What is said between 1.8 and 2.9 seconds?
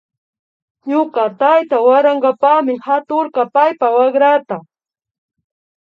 warankapami